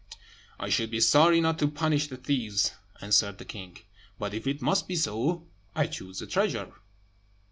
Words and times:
"I 0.59 0.69
should 0.69 0.89
be 0.89 0.99
sorry 0.99 1.39
not 1.41 1.59
to 1.59 1.67
punish 1.67 2.07
the 2.07 2.17
thieves," 2.17 2.73
answered 3.01 3.37
the 3.37 3.45
king; 3.45 3.77
"but 4.17 4.33
if 4.33 4.47
it 4.47 4.59
must 4.59 4.87
be 4.87 4.95
so, 4.95 5.45
I 5.75 5.85
choose 5.85 6.17
the 6.17 6.25
treasure." 6.25 6.73